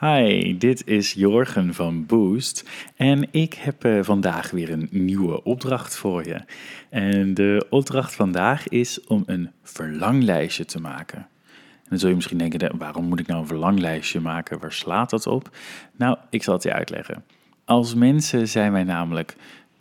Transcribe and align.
Hi, 0.00 0.58
dit 0.58 0.86
is 0.86 1.12
Jorgen 1.12 1.74
van 1.74 2.06
Boost 2.06 2.68
en 2.96 3.28
ik 3.30 3.54
heb 3.54 3.84
uh, 3.84 4.02
vandaag 4.02 4.50
weer 4.50 4.70
een 4.70 4.88
nieuwe 4.90 5.42
opdracht 5.42 5.96
voor 5.96 6.26
je. 6.26 6.40
En 6.88 7.34
de 7.34 7.66
opdracht 7.70 8.14
vandaag 8.14 8.68
is 8.68 9.04
om 9.04 9.22
een 9.26 9.50
verlanglijstje 9.62 10.64
te 10.64 10.80
maken. 10.80 11.18
En 11.18 11.88
dan 11.88 11.98
zul 11.98 12.08
je 12.08 12.14
misschien 12.14 12.38
denken, 12.38 12.78
waarom 12.78 13.04
moet 13.04 13.20
ik 13.20 13.26
nou 13.26 13.40
een 13.40 13.46
verlanglijstje 13.46 14.20
maken? 14.20 14.58
Waar 14.58 14.72
slaat 14.72 15.10
dat 15.10 15.26
op? 15.26 15.56
Nou, 15.96 16.18
ik 16.30 16.42
zal 16.42 16.54
het 16.54 16.62
je 16.62 16.72
uitleggen. 16.72 17.24
Als 17.64 17.94
mensen 17.94 18.48
zijn 18.48 18.72
wij 18.72 18.84
namelijk 18.84 19.36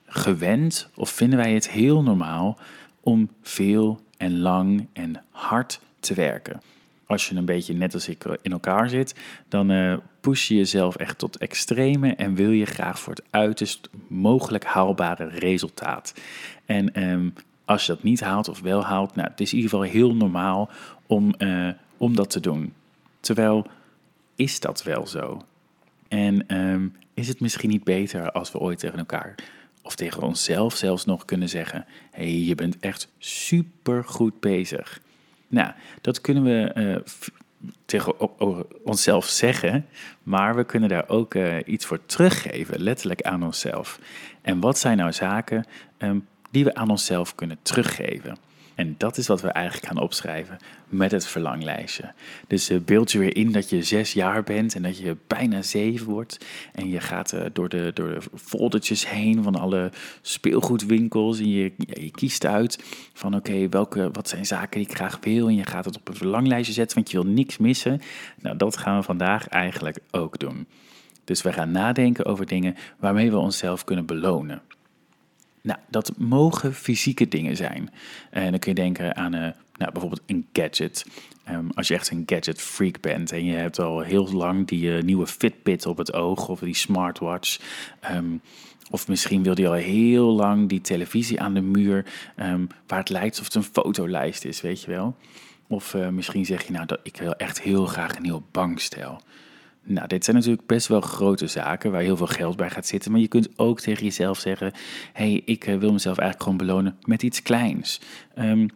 gewend 0.05 0.89
of 0.95 1.09
vinden 1.09 1.39
wij 1.39 1.53
het 1.53 1.69
heel 1.69 2.03
normaal 2.03 2.59
om 2.99 3.29
veel 3.41 3.99
en 4.17 4.39
lang 4.39 4.87
en 4.93 5.23
hard 5.31 5.79
te 5.99 6.13
werken 6.13 6.61
als 7.05 7.29
je 7.29 7.35
een 7.35 7.45
beetje 7.45 7.73
net 7.73 7.93
als 7.93 8.07
ik 8.07 8.25
in 8.41 8.51
elkaar 8.51 8.89
zit, 8.89 9.15
dan 9.47 9.71
uh, 9.71 9.97
push 10.19 10.47
je 10.47 10.55
jezelf 10.55 10.95
echt 10.95 11.17
tot 11.17 11.37
extreme 11.37 12.15
en 12.15 12.35
wil 12.35 12.51
je 12.51 12.65
graag 12.65 12.99
voor 12.99 13.13
het 13.13 13.23
uiterst 13.29 13.89
mogelijk 14.07 14.63
haalbare 14.63 15.27
resultaat. 15.27 16.13
En 16.65 17.09
um, 17.09 17.33
als 17.65 17.85
je 17.85 17.93
dat 17.93 18.03
niet 18.03 18.19
haalt 18.19 18.49
of 18.49 18.61
wel 18.61 18.83
haalt, 18.83 19.15
nou, 19.15 19.29
het 19.29 19.41
is 19.41 19.51
in 19.51 19.57
ieder 19.57 19.71
geval 19.71 19.85
heel 19.85 20.15
normaal 20.15 20.69
om, 21.05 21.33
uh, 21.37 21.69
om 21.97 22.15
dat 22.15 22.29
te 22.29 22.39
doen. 22.39 22.73
Terwijl, 23.19 23.67
is 24.35 24.59
dat 24.59 24.83
wel 24.83 25.07
zo? 25.07 25.41
En 26.07 26.57
um, 26.57 26.95
is 27.13 27.27
het 27.27 27.39
misschien 27.39 27.69
niet 27.69 27.83
beter 27.83 28.31
als 28.31 28.51
we 28.51 28.59
ooit 28.59 28.79
tegen 28.79 28.97
elkaar 28.97 29.35
of 29.81 29.95
tegen 29.95 30.21
onszelf 30.21 30.75
zelfs 30.75 31.05
nog 31.05 31.25
kunnen 31.25 31.49
zeggen: 31.49 31.85
hé, 32.11 32.23
hey, 32.23 32.39
je 32.39 32.55
bent 32.55 32.79
echt 32.79 33.11
super 33.17 34.03
goed 34.03 34.39
bezig. 34.39 35.01
Nou, 35.47 35.71
dat 36.01 36.21
kunnen 36.21 36.43
we 36.43 36.71
uh, 36.75 36.95
tegen 37.85 38.19
onszelf 38.83 39.25
zeggen, 39.25 39.85
maar 40.23 40.55
we 40.55 40.63
kunnen 40.63 40.89
daar 40.89 41.09
ook 41.09 41.33
uh, 41.33 41.57
iets 41.65 41.85
voor 41.85 42.05
teruggeven, 42.05 42.81
letterlijk 42.81 43.21
aan 43.21 43.43
onszelf. 43.43 43.99
En 44.41 44.59
wat 44.59 44.77
zijn 44.77 44.97
nou 44.97 45.13
zaken 45.13 45.65
um, 45.97 46.27
die 46.51 46.63
we 46.63 46.75
aan 46.75 46.89
onszelf 46.89 47.35
kunnen 47.35 47.57
teruggeven? 47.61 48.37
En 48.75 48.95
dat 48.97 49.17
is 49.17 49.27
wat 49.27 49.41
we 49.41 49.47
eigenlijk 49.47 49.87
gaan 49.87 50.03
opschrijven 50.03 50.57
met 50.89 51.11
het 51.11 51.27
verlanglijstje. 51.27 52.13
Dus 52.47 52.69
uh, 52.69 52.79
beeld 52.79 53.11
je 53.11 53.19
weer 53.19 53.35
in 53.35 53.51
dat 53.51 53.69
je 53.69 53.83
zes 53.83 54.13
jaar 54.13 54.43
bent 54.43 54.75
en 54.75 54.81
dat 54.81 54.97
je 54.97 55.17
bijna 55.27 55.61
zeven 55.61 56.07
wordt. 56.07 56.45
En 56.73 56.89
je 56.89 56.99
gaat 56.99 57.33
uh, 57.33 57.41
door, 57.53 57.69
de, 57.69 57.91
door 57.93 58.09
de 58.09 58.21
foldertjes 58.35 59.09
heen 59.09 59.43
van 59.43 59.55
alle 59.55 59.91
speelgoedwinkels. 60.21 61.39
En 61.39 61.49
je, 61.49 61.73
je 61.77 62.11
kiest 62.11 62.45
uit 62.45 62.83
van 63.13 63.35
oké, 63.35 63.69
welke 63.69 64.09
wat 64.11 64.29
zijn 64.29 64.45
zaken 64.45 64.79
die 64.79 64.89
ik 64.89 64.95
graag 64.95 65.19
wil. 65.21 65.47
En 65.47 65.55
je 65.55 65.65
gaat 65.65 65.85
het 65.85 65.97
op 65.97 66.07
een 66.07 66.15
verlanglijstje 66.15 66.73
zetten, 66.73 66.95
want 66.95 67.11
je 67.11 67.21
wil 67.21 67.31
niks 67.31 67.57
missen. 67.57 68.01
Nou, 68.41 68.57
dat 68.57 68.77
gaan 68.77 68.97
we 68.97 69.03
vandaag 69.03 69.47
eigenlijk 69.47 69.97
ook 70.11 70.39
doen. 70.39 70.67
Dus 71.23 71.41
we 71.41 71.53
gaan 71.53 71.71
nadenken 71.71 72.25
over 72.25 72.45
dingen 72.45 72.75
waarmee 72.99 73.31
we 73.31 73.37
onszelf 73.37 73.83
kunnen 73.83 74.05
belonen. 74.05 74.61
Nou, 75.65 75.79
dat 75.89 76.11
mogen 76.17 76.73
fysieke 76.73 77.27
dingen 77.27 77.55
zijn. 77.55 77.89
En 78.29 78.49
dan 78.49 78.59
kun 78.59 78.71
je 78.71 78.81
denken 78.81 79.15
aan 79.15 79.35
uh, 79.35 79.41
nou, 79.77 79.91
bijvoorbeeld 79.91 80.21
een 80.25 80.47
gadget. 80.53 81.05
Um, 81.49 81.69
als 81.73 81.87
je 81.87 81.93
echt 81.93 82.09
een 82.09 82.23
gadget 82.25 82.61
freak 82.61 83.01
bent 83.01 83.31
en 83.31 83.45
je 83.45 83.55
hebt 83.55 83.79
al 83.79 83.99
heel 83.99 84.33
lang 84.33 84.67
die 84.67 84.83
uh, 84.83 85.01
nieuwe 85.03 85.27
Fitbit 85.27 85.85
op 85.85 85.97
het 85.97 86.13
oog 86.13 86.47
of 86.47 86.59
die 86.59 86.75
smartwatch. 86.75 87.59
Um, 88.11 88.41
of 88.89 89.07
misschien 89.07 89.43
wil 89.43 89.59
je 89.59 89.67
al 89.67 89.73
heel 89.73 90.35
lang 90.35 90.69
die 90.69 90.81
televisie 90.81 91.41
aan 91.41 91.53
de 91.53 91.61
muur 91.61 92.05
um, 92.37 92.67
waar 92.87 92.99
het 92.99 93.09
lijkt 93.09 93.29
alsof 93.29 93.45
het 93.45 93.55
een 93.55 93.83
fotolijst 93.83 94.45
is, 94.45 94.61
weet 94.61 94.81
je 94.81 94.91
wel. 94.91 95.15
Of 95.67 95.95
misschien 96.11 96.45
zeg 96.45 96.65
je 96.65 96.71
nou 96.71 96.85
dat 96.85 96.99
ik 97.03 97.17
wil 97.17 97.35
echt 97.35 97.61
heel 97.61 97.85
graag 97.85 98.15
een 98.15 98.21
nieuw 98.21 98.43
bankstel. 98.51 99.21
Nou, 99.87 100.07
dit 100.07 100.23
zijn 100.23 100.35
natuurlijk 100.35 100.67
best 100.67 100.87
wel 100.87 101.01
grote 101.01 101.47
zaken 101.47 101.91
waar 101.91 102.01
heel 102.01 102.17
veel 102.17 102.27
geld 102.27 102.55
bij 102.55 102.69
gaat 102.69 102.87
zitten. 102.87 103.11
Maar 103.11 103.19
je 103.19 103.27
kunt 103.27 103.49
ook 103.55 103.79
tegen 103.79 104.03
jezelf 104.03 104.39
zeggen: 104.39 104.71
hé, 105.13 105.29
hey, 105.29 105.41
ik 105.45 105.67
uh, 105.67 105.77
wil 105.77 105.91
mezelf 105.91 106.17
eigenlijk 106.17 106.49
gewoon 106.49 106.67
belonen 106.67 106.97
met 107.03 107.23
iets 107.23 107.41
kleins. 107.41 108.01
Um, 108.37 108.69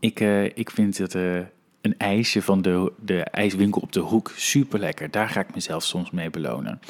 ik, 0.00 0.20
uh, 0.20 0.44
ik 0.44 0.70
vind 0.70 0.98
het. 0.98 1.14
Uh, 1.14 1.40
een 1.80 1.98
ijsje 1.98 2.42
van 2.42 2.62
de, 2.62 2.92
de 3.04 3.20
ijswinkel 3.22 3.80
op 3.80 3.92
de 3.92 4.00
hoek 4.00 4.32
super 4.36 4.78
lekker. 4.78 5.10
Daar 5.10 5.28
ga 5.28 5.40
ik 5.40 5.54
mezelf 5.54 5.82
soms 5.82 6.10
mee 6.10 6.30
belonen. 6.30 6.80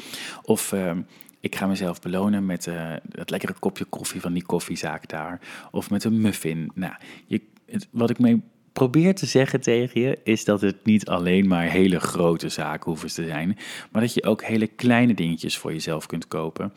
Of 0.43 0.71
uh, 0.71 0.91
ik 1.39 1.55
ga 1.55 1.67
mezelf 1.67 2.01
belonen 2.01 2.45
met 2.45 2.69
dat 3.03 3.29
lekkere 3.29 3.53
kopje 3.59 3.85
koffie 3.85 4.21
van 4.21 4.33
die 4.33 4.45
koffiezaak 4.45 5.07
daar. 5.09 5.39
Of 5.71 5.89
met 5.89 6.03
een 6.03 6.21
muffin. 6.21 6.71
Nou, 6.73 6.93
je, 7.25 7.41
het, 7.65 7.87
wat 7.91 8.09
ik 8.09 8.19
mee 8.19 8.41
probeer 8.73 9.15
te 9.15 9.25
zeggen 9.25 9.61
tegen 9.61 10.01
je 10.01 10.19
is 10.23 10.45
dat 10.45 10.61
het 10.61 10.85
niet 10.85 11.07
alleen 11.07 11.47
maar 11.47 11.63
hele 11.63 11.99
grote 11.99 12.49
zaken 12.49 12.89
hoeven 12.89 13.09
te 13.09 13.25
zijn, 13.25 13.57
maar 13.91 14.01
dat 14.01 14.13
je 14.13 14.23
ook 14.23 14.43
hele 14.43 14.67
kleine 14.67 15.13
dingetjes 15.13 15.57
voor 15.57 15.71
jezelf 15.71 16.05
kunt 16.05 16.27
kopen, 16.27 16.73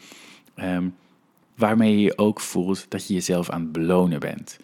um, 0.56 0.94
waarmee 1.56 1.98
je 1.98 2.18
ook 2.18 2.40
voelt 2.40 2.86
dat 2.88 3.06
je 3.06 3.14
jezelf 3.14 3.50
aan 3.50 3.60
het 3.60 3.72
belonen 3.72 4.20
bent. 4.20 4.58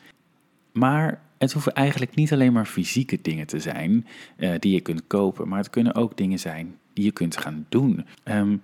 Maar 0.72 1.20
het 1.38 1.52
hoeven 1.52 1.74
eigenlijk 1.74 2.14
niet 2.14 2.32
alleen 2.32 2.52
maar 2.52 2.66
fysieke 2.66 3.18
dingen 3.22 3.46
te 3.46 3.60
zijn 3.60 4.06
uh, 4.36 4.54
die 4.58 4.72
je 4.72 4.80
kunt 4.80 5.06
kopen, 5.06 5.48
maar 5.48 5.58
het 5.58 5.70
kunnen 5.70 5.94
ook 5.94 6.16
dingen 6.16 6.38
zijn 6.38 6.76
die 6.92 7.04
je 7.04 7.12
kunt 7.12 7.36
gaan 7.36 7.66
doen. 7.68 8.06
Um, 8.24 8.62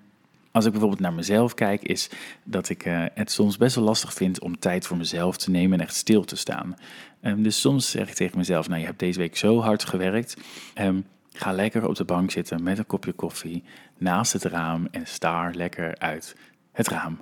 als 0.57 0.65
ik 0.65 0.71
bijvoorbeeld 0.71 1.01
naar 1.01 1.13
mezelf 1.13 1.55
kijk, 1.55 1.83
is 1.83 2.11
dat 2.45 2.69
ik 2.69 2.87
uh, 2.87 3.05
het 3.15 3.31
soms 3.31 3.57
best 3.57 3.75
wel 3.75 3.85
lastig 3.85 4.13
vind 4.13 4.41
om 4.41 4.59
tijd 4.59 4.87
voor 4.87 4.97
mezelf 4.97 5.37
te 5.37 5.51
nemen 5.51 5.79
en 5.79 5.87
echt 5.87 5.95
stil 5.95 6.25
te 6.25 6.37
staan. 6.37 6.77
Um, 7.23 7.43
dus 7.43 7.61
soms 7.61 7.91
zeg 7.91 8.09
ik 8.09 8.15
tegen 8.15 8.39
mezelf, 8.39 8.69
nou 8.69 8.81
je 8.81 8.87
hebt 8.87 8.99
deze 8.99 9.19
week 9.19 9.37
zo 9.37 9.61
hard 9.61 9.85
gewerkt, 9.85 10.37
um, 10.81 11.07
ga 11.33 11.53
lekker 11.53 11.89
op 11.89 11.95
de 11.95 12.05
bank 12.05 12.31
zitten 12.31 12.63
met 12.63 12.79
een 12.79 12.87
kopje 12.87 13.13
koffie 13.13 13.65
naast 13.99 14.33
het 14.33 14.45
raam 14.45 14.89
en 14.91 15.07
staar 15.07 15.55
lekker 15.55 15.99
uit 15.99 16.37
het 16.73 16.89
raam. 16.89 17.21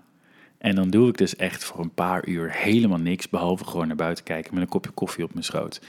En 0.59 0.75
dan 0.75 0.91
doe 0.91 1.09
ik 1.09 1.17
dus 1.17 1.37
echt 1.37 1.65
voor 1.65 1.81
een 1.81 1.95
paar 1.95 2.27
uur 2.27 2.53
helemaal 2.53 2.99
niks, 2.99 3.29
behalve 3.29 3.65
gewoon 3.65 3.87
naar 3.87 3.97
buiten 3.97 4.25
kijken 4.25 4.55
met 4.55 4.63
een 4.63 4.69
kopje 4.69 4.91
koffie 4.91 5.25
op 5.25 5.33
mijn 5.33 5.45
schoot. 5.45 5.81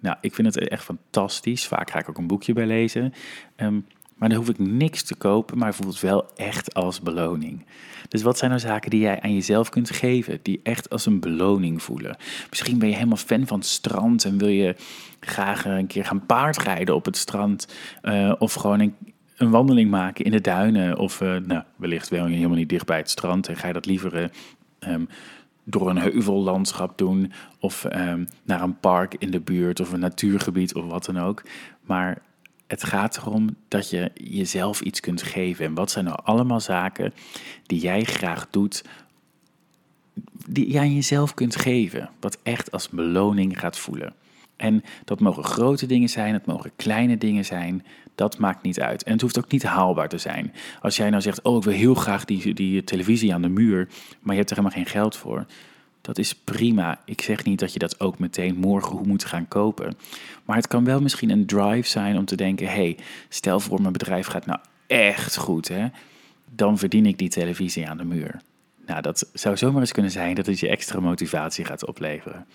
Nou, 0.00 0.16
ik 0.20 0.34
vind 0.34 0.54
het 0.54 0.68
echt 0.68 0.84
fantastisch. 0.84 1.66
Vaak 1.66 1.90
ga 1.90 1.98
ik 1.98 2.08
ook 2.08 2.18
een 2.18 2.26
boekje 2.26 2.52
bij 2.52 2.66
lezen. 2.66 3.14
Um, 3.56 3.86
maar 4.22 4.30
dan 4.30 4.40
hoef 4.40 4.48
ik 4.48 4.58
niks 4.58 5.02
te 5.02 5.14
kopen, 5.14 5.58
maar 5.58 5.74
voelt 5.74 6.00
wel 6.00 6.30
echt 6.36 6.74
als 6.74 7.00
beloning. 7.00 7.64
Dus 8.08 8.22
wat 8.22 8.38
zijn 8.38 8.50
nou 8.50 8.62
zaken 8.62 8.90
die 8.90 9.00
jij 9.00 9.20
aan 9.20 9.34
jezelf 9.34 9.68
kunt 9.68 9.90
geven, 9.90 10.38
die 10.42 10.60
echt 10.62 10.90
als 10.90 11.06
een 11.06 11.20
beloning 11.20 11.82
voelen? 11.82 12.16
Misschien 12.48 12.78
ben 12.78 12.88
je 12.88 12.94
helemaal 12.94 13.16
fan 13.16 13.46
van 13.46 13.58
het 13.58 13.66
strand 13.66 14.24
en 14.24 14.38
wil 14.38 14.48
je 14.48 14.76
graag 15.20 15.64
een 15.64 15.86
keer 15.86 16.04
gaan 16.04 16.26
paardrijden 16.26 16.94
op 16.94 17.04
het 17.04 17.16
strand. 17.16 17.74
Uh, 18.02 18.32
of 18.38 18.54
gewoon 18.54 18.80
een, 18.80 18.94
een, 19.36 19.50
wandeling 19.50 19.90
maken 19.90 20.24
in 20.24 20.30
de 20.30 20.40
duinen. 20.40 20.98
Of 20.98 21.20
uh, 21.20 21.36
nou, 21.36 21.62
wellicht 21.76 22.08
wel 22.08 22.26
je 22.26 22.34
helemaal 22.34 22.56
niet 22.56 22.68
dicht 22.68 22.86
bij 22.86 22.98
het 22.98 23.10
strand 23.10 23.48
en 23.48 23.56
ga 23.56 23.66
je 23.66 23.72
dat 23.72 23.86
liever... 23.86 24.30
Um, 24.88 25.08
door 25.64 25.90
een 25.90 25.98
heuvellandschap 25.98 26.98
doen 26.98 27.32
of 27.60 27.84
um, 27.84 28.26
naar 28.44 28.62
een 28.62 28.78
park 28.78 29.14
in 29.18 29.30
de 29.30 29.40
buurt 29.40 29.80
of 29.80 29.92
een 29.92 30.00
natuurgebied 30.00 30.74
of 30.74 30.86
wat 30.86 31.04
dan 31.04 31.18
ook. 31.18 31.42
Maar 31.82 32.22
het 32.72 32.84
gaat 32.84 33.16
erom 33.16 33.56
dat 33.68 33.90
je 33.90 34.10
jezelf 34.14 34.80
iets 34.80 35.00
kunt 35.00 35.22
geven. 35.22 35.64
En 35.64 35.74
wat 35.74 35.90
zijn 35.90 36.04
nou 36.04 36.18
allemaal 36.24 36.60
zaken 36.60 37.14
die 37.66 37.80
jij 37.80 38.04
graag 38.04 38.46
doet, 38.50 38.84
die 40.46 40.70
jij 40.70 40.90
jezelf 40.90 41.34
kunt 41.34 41.56
geven, 41.56 42.10
wat 42.20 42.38
echt 42.42 42.70
als 42.70 42.88
beloning 42.88 43.58
gaat 43.58 43.78
voelen. 43.78 44.14
En 44.56 44.82
dat 45.04 45.20
mogen 45.20 45.44
grote 45.44 45.86
dingen 45.86 46.08
zijn, 46.08 46.32
het 46.32 46.46
mogen 46.46 46.72
kleine 46.76 47.18
dingen 47.18 47.44
zijn, 47.44 47.84
dat 48.14 48.38
maakt 48.38 48.62
niet 48.62 48.80
uit. 48.80 49.02
En 49.02 49.12
het 49.12 49.20
hoeft 49.20 49.38
ook 49.38 49.50
niet 49.50 49.62
haalbaar 49.62 50.08
te 50.08 50.18
zijn. 50.18 50.52
Als 50.80 50.96
jij 50.96 51.10
nou 51.10 51.22
zegt, 51.22 51.42
oh 51.42 51.56
ik 51.56 51.62
wil 51.62 51.72
heel 51.72 51.94
graag 51.94 52.24
die, 52.24 52.54
die 52.54 52.84
televisie 52.84 53.34
aan 53.34 53.42
de 53.42 53.48
muur, 53.48 53.88
maar 54.20 54.34
je 54.34 54.40
hebt 54.40 54.50
er 54.50 54.56
helemaal 54.56 54.78
geen 54.78 54.92
geld 54.92 55.16
voor 55.16 55.46
dat 56.02 56.18
is 56.18 56.34
prima. 56.34 57.00
Ik 57.04 57.20
zeg 57.20 57.44
niet 57.44 57.58
dat 57.58 57.72
je 57.72 57.78
dat 57.78 58.00
ook 58.00 58.18
meteen 58.18 58.56
morgen 58.56 59.08
moet 59.08 59.24
gaan 59.24 59.48
kopen. 59.48 59.96
Maar 60.44 60.56
het 60.56 60.66
kan 60.66 60.84
wel 60.84 61.00
misschien 61.00 61.30
een 61.30 61.46
drive 61.46 61.88
zijn 61.88 62.18
om 62.18 62.24
te 62.24 62.36
denken: 62.36 62.66
hey, 62.66 62.98
stel 63.28 63.60
voor 63.60 63.80
mijn 63.80 63.92
bedrijf 63.92 64.26
gaat 64.26 64.46
nou 64.46 64.60
echt 64.86 65.36
goed, 65.36 65.68
hè? 65.68 65.86
dan 66.54 66.78
verdien 66.78 67.06
ik 67.06 67.18
die 67.18 67.28
televisie 67.28 67.88
aan 67.88 67.96
de 67.96 68.04
muur. 68.04 68.40
Nou, 68.86 69.02
dat 69.02 69.28
zou 69.32 69.56
zomaar 69.56 69.80
eens 69.80 69.92
kunnen 69.92 70.10
zijn 70.10 70.34
dat 70.34 70.46
het 70.46 70.60
je 70.60 70.68
extra 70.68 71.00
motivatie 71.00 71.64
gaat 71.64 71.86
opleveren. 71.86 72.46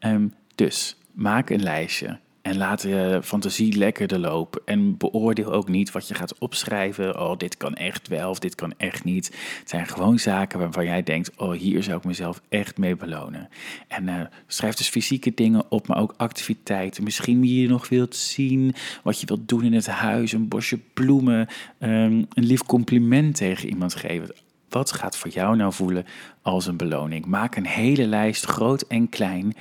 Um, 0.00 0.34
dus 0.54 0.96
maak 1.12 1.50
een 1.50 1.62
lijstje. 1.62 2.18
En 2.46 2.56
laat 2.56 2.82
je 2.82 3.20
fantasie 3.22 3.76
lekker 3.76 4.06
de 4.06 4.18
loop. 4.18 4.62
En 4.64 4.96
beoordeel 4.96 5.52
ook 5.52 5.68
niet 5.68 5.90
wat 5.90 6.08
je 6.08 6.14
gaat 6.14 6.38
opschrijven. 6.38 7.20
Oh, 7.20 7.36
dit 7.36 7.56
kan 7.56 7.74
echt 7.74 8.08
wel 8.08 8.30
of 8.30 8.38
dit 8.38 8.54
kan 8.54 8.72
echt 8.76 9.04
niet. 9.04 9.26
Het 9.58 9.70
zijn 9.70 9.86
gewoon 9.86 10.18
zaken 10.18 10.58
waarvan 10.58 10.84
jij 10.84 11.02
denkt: 11.02 11.36
oh, 11.36 11.52
hier 11.52 11.82
zou 11.82 11.96
ik 11.96 12.04
mezelf 12.04 12.40
echt 12.48 12.78
mee 12.78 12.96
belonen. 12.96 13.48
En 13.88 14.08
uh, 14.08 14.20
schrijf 14.46 14.74
dus 14.74 14.88
fysieke 14.88 15.32
dingen 15.34 15.70
op, 15.70 15.86
maar 15.86 16.00
ook 16.00 16.14
activiteiten. 16.16 17.04
Misschien 17.04 17.40
wie 17.40 17.62
je 17.62 17.68
nog 17.68 17.88
wilt 17.88 18.16
zien, 18.16 18.74
wat 19.02 19.20
je 19.20 19.26
wilt 19.26 19.48
doen 19.48 19.64
in 19.64 19.74
het 19.74 19.86
huis, 19.86 20.32
een 20.32 20.48
bosje 20.48 20.78
bloemen, 20.94 21.48
um, 21.80 22.26
een 22.28 22.44
lief 22.44 22.62
compliment 22.62 23.36
tegen 23.36 23.68
iemand 23.68 23.94
geven. 23.94 24.34
Wat 24.68 24.92
gaat 24.92 25.16
voor 25.16 25.30
jou 25.30 25.56
nou 25.56 25.72
voelen 25.72 26.04
als 26.42 26.66
een 26.66 26.76
beloning? 26.76 27.26
Maak 27.26 27.56
een 27.56 27.66
hele 27.66 28.06
lijst, 28.06 28.44
groot 28.44 28.82
en 28.82 29.08
klein. 29.08 29.54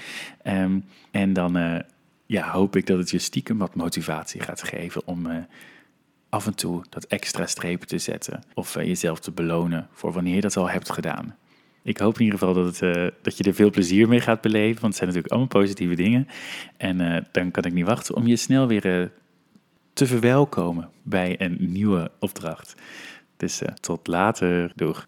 Um, 0.44 0.86
en 1.12 1.34
dan. 1.34 1.58
Uh, 1.58 1.80
ja, 2.26 2.52
hoop 2.52 2.76
ik 2.76 2.88
dat 2.88 2.98
het 2.98 3.10
je 3.10 3.20
stiekem 3.20 3.58
wat 3.58 3.76
motivatie 3.76 4.42
gaat 4.42 4.64
geven 4.64 5.08
om, 5.08 5.26
uh, 5.26 5.38
af 6.36 6.46
en 6.46 6.56
toe 6.56 6.84
dat 6.90 7.06
extra 7.06 7.46
strepen 7.46 7.88
te 7.88 7.98
zetten. 7.98 8.44
Of 8.54 8.76
eh, 8.76 8.86
jezelf 8.86 9.20
te 9.20 9.32
belonen 9.32 9.88
voor 9.92 10.12
wanneer 10.12 10.36
je 10.36 10.42
dat 10.42 10.58
al 10.58 10.70
hebt 10.70 10.92
gedaan. 10.92 11.36
Ik 11.84 11.98
hoop 11.98 12.16
in 12.18 12.24
ieder 12.24 12.40
geval 12.40 12.54
dat, 12.54 12.66
het, 12.66 12.82
eh, 12.82 13.08
dat 13.22 13.38
je 13.38 13.44
er 13.44 13.54
veel 13.54 13.70
plezier 13.70 14.08
mee 14.08 14.22
gaat 14.22 14.42
beleven. 14.42 14.82
Want 14.82 14.86
het 14.86 14.96
zijn 14.96 15.08
natuurlijk 15.08 15.34
allemaal 15.34 15.62
positieve 15.62 15.96
dingen. 15.96 16.28
En 16.78 17.02
eh, 17.02 17.24
dan 17.32 17.52
kan 17.52 17.64
ik 17.64 17.74
niet 17.74 17.86
wachten 17.86 18.16
om 18.16 18.28
je 18.28 18.36
snel 18.36 18.68
weer 18.68 19.12
te 19.94 20.06
verwelkomen 20.06 20.90
bij 21.04 21.36
een 21.42 21.58
nieuwe 21.60 22.12
opdracht. 22.20 22.76
Dus 23.38 23.62
tot 23.80 24.08
later. 24.08 24.72
Doeg. 24.76 25.08